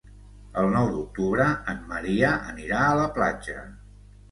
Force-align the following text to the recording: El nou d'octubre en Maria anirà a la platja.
El 0.61 0.71
nou 0.75 0.89
d'octubre 0.95 1.47
en 1.75 1.85
Maria 1.93 2.33
anirà 2.55 2.83
a 2.89 2.99
la 3.03 3.07
platja. 3.21 3.63